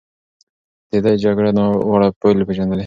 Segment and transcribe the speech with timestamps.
[0.91, 2.79] ده د جګړې ناوړه پايلې پېژندلې.